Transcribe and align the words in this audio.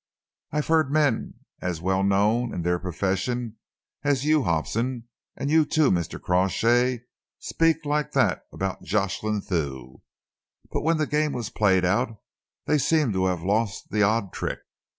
"I 0.51 0.55
have 0.55 0.65
heard 0.67 0.91
men 0.91 1.35
as 1.61 1.79
well 1.79 2.01
known 2.01 2.55
in 2.55 2.63
their 2.63 2.79
profession 2.79 3.57
as 4.03 4.25
you, 4.25 4.41
Hobson, 4.41 5.07
and 5.37 5.51
you 5.51 5.63
too, 5.63 5.91
Mr. 5.91 6.19
Crawshay, 6.19 7.03
speak 7.37 7.85
like 7.85 8.13
that 8.13 8.47
about 8.51 8.81
Jocelyn 8.81 9.41
Thew, 9.41 10.01
but 10.71 10.81
when 10.81 10.97
the 10.97 11.05
game 11.05 11.33
was 11.33 11.51
played 11.51 11.85
out 11.85 12.19
they 12.65 12.79
seem 12.79 13.13
to 13.13 13.25
have 13.27 13.43
lost 13.43 13.91
the 13.91 14.01
odd 14.01 14.33
trick. 14.33 14.61